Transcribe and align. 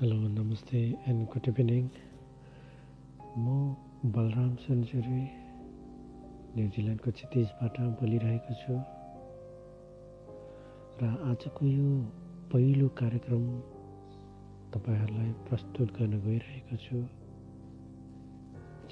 Hello 0.00 0.16
नमस्ते 0.16 0.78
and 1.08 1.24
good 1.28 1.48
evening 1.48 1.88
म 3.38 3.54
Balram 4.12 4.52
century 4.60 5.24
न्युजिल्यान्डको 6.52 7.10
क्षितिजबाट 7.16 7.80
बोलिरहेको 7.98 8.54
छु 8.60 8.76
र 11.00 11.10
आजको 11.26 11.66
यो 11.66 11.90
पहिलो 12.52 12.86
कार्यक्रम 13.00 13.44
तपाईँहरूलाई 14.76 15.32
प्रस्तुत 15.50 15.92
गर्न 15.98 16.20
गइरहेको 16.22 16.78
छु 16.84 17.00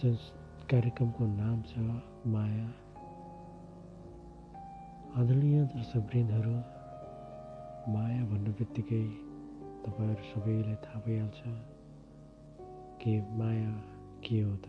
जस 0.02 0.26
कार्यक्रमको 0.72 1.30
नाम 1.30 1.62
छ 1.70 1.86
माया 2.34 2.66
आदरणीय 5.14 5.64
दर्शकवृन्दहरू 5.72 6.54
माया 7.96 8.20
भन्ने 8.26 8.54
बित्तिकै 8.60 9.02
तपाईँहरू 9.88 10.24
सबैलाई 10.30 10.74
थाहा 10.84 11.00
भइहाल्छ 11.00 11.40
कि 13.00 13.12
माया 13.40 13.72
के 14.20 14.40
हो 14.40 14.56
त। 14.56 14.68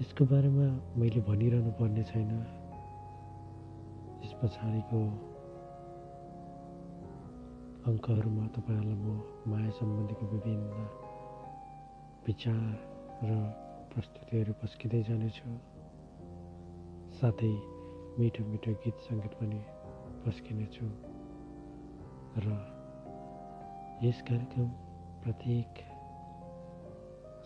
यसको 0.00 0.24
बारेमा 0.24 0.66
मैले 0.96 1.20
भनिरहनु 1.20 1.70
पर्ने 1.76 2.02
छैन। 2.02 2.32
यस 4.24 4.32
पछाडिको 4.40 5.00
अङ्कहरूमा 7.92 8.44
तपाईँहरूलाई 8.56 8.96
म 8.96 9.20
माया 9.52 9.70
सम्बन्धीको 9.76 10.24
विभिन्न 10.32 10.88
विचार 12.26 12.64
र 13.28 13.30
प्रस्तुतिहरू 13.92 14.52
पस्किँदै 14.64 15.02
जानेछु। 15.02 15.48
साथै 17.20 17.54
मिठो 18.18 18.42
मिठो 18.44 18.72
गीत 18.84 18.96
सङ्गीत 19.08 19.34
पनि 19.40 19.60
पस्किनेछु 20.26 20.86
र 22.44 22.46
यस 24.02 24.18
कार्यक्रम 24.28 24.68
प्रत्येक 25.22 25.70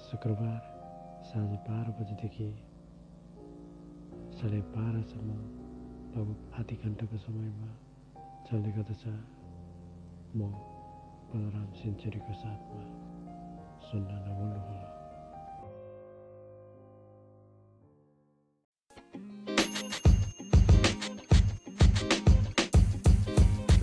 शुक्रबार 0.06 0.61
साँझ 1.25 1.51
बाह्र 1.67 1.89
बजीदेखि 1.98 2.48
साढे 4.39 4.61
बाह्रसम्म 4.77 5.31
लगभग 6.14 6.39
आधी 6.61 6.77
घन्टाको 6.84 7.17
समयमा 7.27 7.70
चल्ने 8.48 8.70
गर्दछ। 8.73 9.05
म 10.36 10.41
बलराम 11.31 11.70
सेन्चुरीको 11.78 12.33
साथमा 12.42 12.83
सुन्न 13.86 14.11
नभुल्नुहोला 14.25 14.59